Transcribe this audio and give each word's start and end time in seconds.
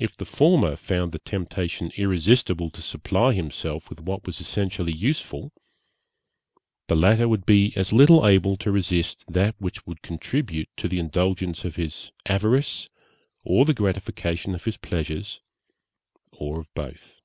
If 0.00 0.16
the 0.16 0.24
former 0.24 0.74
found 0.74 1.12
the 1.12 1.20
temptation 1.20 1.92
irresistible 1.96 2.70
to 2.70 2.82
supply 2.82 3.32
himself 3.34 3.88
with 3.88 4.00
what 4.00 4.26
was 4.26 4.40
essentially 4.40 4.90
useful 4.90 5.52
the 6.88 6.96
latter 6.96 7.28
would 7.28 7.46
be 7.46 7.72
as 7.76 7.92
little 7.92 8.26
able 8.26 8.56
to 8.56 8.72
resist 8.72 9.24
that 9.28 9.54
which 9.60 9.86
would 9.86 10.02
contribute 10.02 10.70
to 10.76 10.88
the 10.88 10.98
indulgence 10.98 11.64
of 11.64 11.76
his 11.76 12.10
avarice 12.26 12.88
or 13.44 13.64
the 13.64 13.74
gratification 13.74 14.56
of 14.56 14.64
his 14.64 14.76
pleasures, 14.76 15.40
or 16.32 16.58
of 16.58 16.74
both. 16.74 17.20